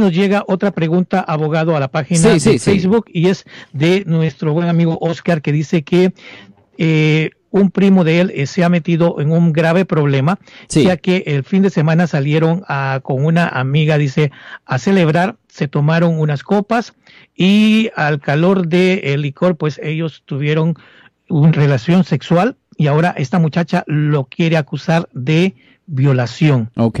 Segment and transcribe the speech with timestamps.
[0.00, 4.68] nos llega otra pregunta, abogado, a la página de Facebook y es de nuestro buen
[4.68, 6.12] amigo Oscar que dice que
[6.78, 11.22] eh, un primo de él eh, se ha metido en un grave problema, ya que
[11.26, 12.64] el fin de semana salieron
[13.04, 14.32] con una amiga, dice,
[14.66, 16.94] a celebrar, se tomaron unas copas
[17.36, 20.74] y al calor del licor, pues ellos tuvieron
[21.28, 25.54] una relación sexual y ahora esta muchacha lo quiere acusar de
[25.86, 26.72] violación.
[26.74, 27.00] Ok.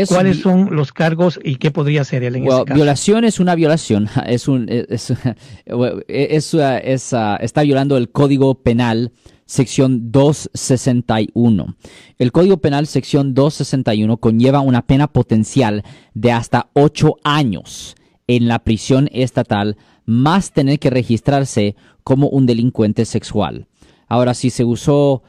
[0.07, 2.73] ¿Cuáles son los cargos y qué podría ser él en ese caso?
[2.73, 4.09] Violación es una violación.
[4.29, 5.11] Es un, es,
[6.07, 9.11] es, uh, está violando el código penal
[9.49, 11.75] sección 261.
[12.19, 15.83] El Código Penal sección 261 conlleva una pena potencial
[16.13, 17.95] de hasta 8 años
[18.27, 23.65] en la prisión estatal, más tener que registrarse como un delincuente sexual.
[24.07, 25.23] Ahora, si se usó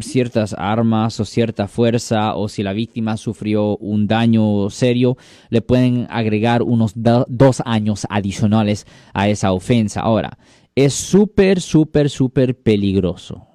[0.00, 5.18] ciertas armas o cierta fuerza o si la víctima sufrió un daño serio,
[5.50, 10.00] le pueden agregar unos dos años adicionales a esa ofensa.
[10.00, 10.38] Ahora,
[10.84, 13.46] es súper, súper, súper peligroso.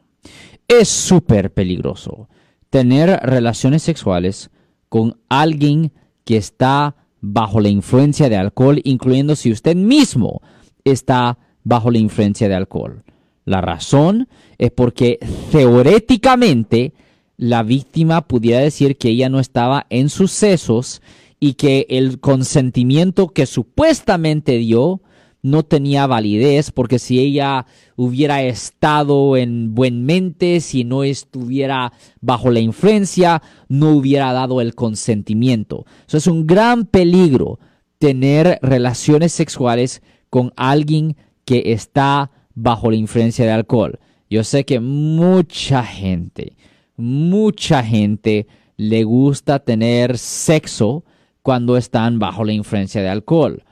[0.67, 2.27] Es súper peligroso
[2.69, 4.49] tener relaciones sexuales
[4.89, 10.41] con alguien que está bajo la influencia de alcohol, incluyendo si usted mismo
[10.83, 13.03] está bajo la influencia de alcohol.
[13.45, 15.19] La razón es porque
[15.51, 16.93] teóricamente
[17.37, 21.01] la víctima pudiera decir que ella no estaba en sus sesos
[21.39, 25.01] y que el consentimiento que supuestamente dio
[25.45, 32.49] no tenía validez porque si ella hubiera estado en buen mente, si no estuviera bajo
[32.49, 35.85] la influencia, no hubiera dado el consentimiento.
[36.07, 37.59] Eso es un gran peligro
[37.99, 40.01] tener relaciones sexuales
[40.31, 43.99] con alguien que está bajo la influencia de alcohol.
[44.27, 46.57] Yo sé que mucha gente,
[46.97, 51.05] mucha gente le gusta tener sexo
[51.43, 53.63] cuando están bajo la influencia de alcohol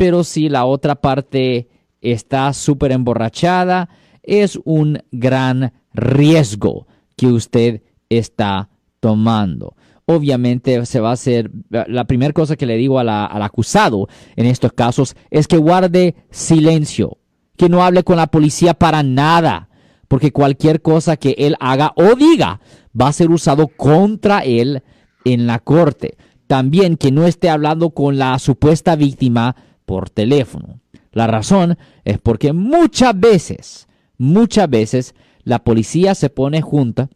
[0.00, 1.68] pero si la otra parte
[2.00, 3.90] está súper emborrachada,
[4.22, 6.86] es un gran riesgo
[7.18, 9.76] que usted está tomando.
[10.06, 14.72] Obviamente se va a hacer, la primera cosa que le digo al acusado en estos
[14.72, 17.18] casos es que guarde silencio,
[17.58, 19.68] que no hable con la policía para nada,
[20.08, 22.62] porque cualquier cosa que él haga o diga
[22.98, 24.82] va a ser usado contra él
[25.26, 26.16] en la corte.
[26.46, 29.56] También que no esté hablando con la supuesta víctima
[29.90, 30.78] por teléfono.
[31.10, 37.10] La razón es porque muchas veces, muchas veces la policía se pone junta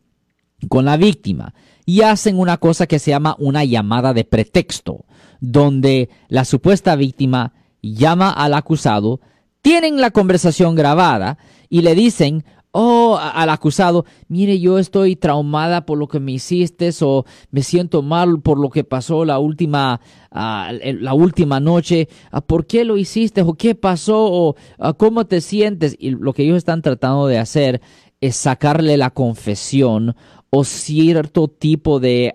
[0.69, 1.55] con la víctima
[1.87, 5.05] y hacen una cosa que se llama una llamada de pretexto,
[5.39, 9.21] donde la supuesta víctima llama al acusado,
[9.63, 12.45] tienen la conversación grabada y le dicen,
[12.77, 18.03] oh, al acusado, mire, yo estoy traumada por lo que me hiciste o me siento
[18.03, 20.01] mal por lo que pasó la última,
[20.33, 25.25] ah, la última noche, ah, ¿por qué lo hiciste o qué pasó o ah, cómo
[25.25, 25.95] te sientes?
[26.01, 27.81] Y lo que ellos están tratando de hacer
[28.21, 30.17] es sacarle la confesión
[30.51, 32.35] o cierto tipo de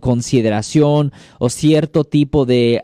[0.00, 2.82] consideración o cierto tipo de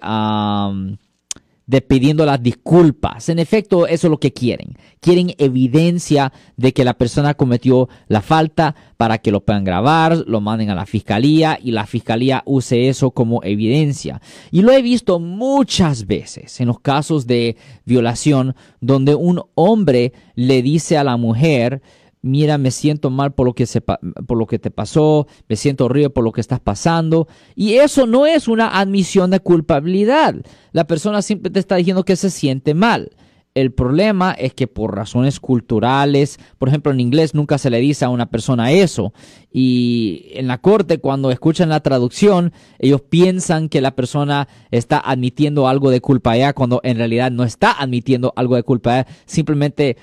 [1.71, 3.29] de pidiendo las disculpas.
[3.29, 4.77] En efecto, eso es lo que quieren.
[4.99, 10.41] Quieren evidencia de que la persona cometió la falta para que lo puedan grabar, lo
[10.41, 14.21] manden a la fiscalía y la fiscalía use eso como evidencia.
[14.51, 20.63] Y lo he visto muchas veces en los casos de violación donde un hombre le
[20.63, 21.83] dice a la mujer,
[22.23, 25.87] mira, me siento mal por lo que, se, por lo que te pasó, me siento
[25.87, 27.29] horrible por lo que estás pasando.
[27.55, 30.35] Y eso no es una admisión de culpabilidad.
[30.73, 33.11] La persona siempre te está diciendo que se siente mal.
[33.53, 38.05] El problema es que por razones culturales, por ejemplo, en inglés nunca se le dice
[38.05, 39.13] a una persona eso.
[39.53, 45.67] Y en la corte, cuando escuchan la traducción, ellos piensan que la persona está admitiendo
[45.67, 49.07] algo de culpa ya, cuando en realidad no está admitiendo algo de culpa ya.
[49.27, 49.97] Simplemente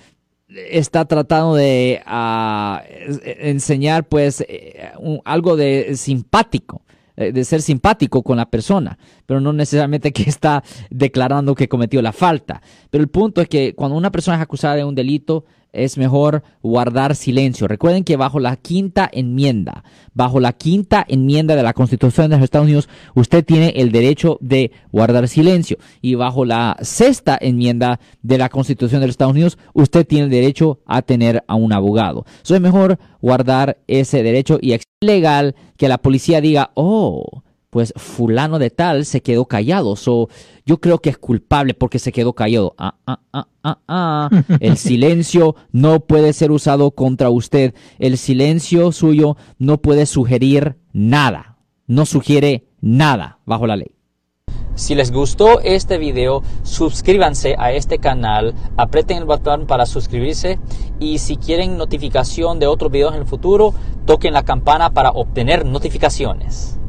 [0.49, 2.83] está tratando de ah,
[3.23, 4.91] enseñar pues eh,
[5.25, 6.81] algo de simpático
[7.19, 11.99] eh, de ser simpático con la persona, pero no necesariamente que está declarando que cometió
[12.03, 12.61] la falta.
[12.91, 16.43] Pero el punto es que cuando una persona es acusada de un delito, es mejor
[16.61, 17.67] guardar silencio.
[17.67, 19.83] Recuerden que bajo la quinta enmienda,
[20.13, 24.37] bajo la quinta enmienda de la Constitución de los Estados Unidos, usted tiene el derecho
[24.41, 25.77] de guardar silencio.
[26.01, 30.31] Y bajo la sexta enmienda de la Constitución de los Estados Unidos, usted tiene el
[30.31, 32.25] derecho a tener a un abogado.
[32.43, 37.43] Eso es mejor guardar ese derecho y es legal que la policía diga, oh,
[37.77, 39.95] pues fulano de tal se quedó callado.
[39.95, 40.29] So,
[40.65, 42.73] yo creo que es culpable porque se quedó callado.
[42.79, 44.29] Ah, ah, ah, ah, ah.
[44.59, 47.75] El silencio no puede ser usado contra usted.
[47.99, 51.59] El silencio suyo no puede sugerir nada.
[51.85, 53.91] No sugiere nada bajo la ley.
[54.73, 60.57] Si les gustó este video, suscríbanse a este canal, aprieten el botón para suscribirse
[60.99, 63.75] y si quieren notificación de otros videos en el futuro,
[64.07, 66.79] toquen la campana para obtener notificaciones.